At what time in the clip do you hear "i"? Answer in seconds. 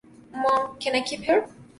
0.95-1.01